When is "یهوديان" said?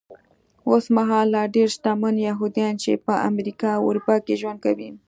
2.27-2.73